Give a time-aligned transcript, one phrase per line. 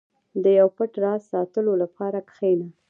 [0.43, 2.67] •د یو پټ راز ساتلو لپاره کښېنه.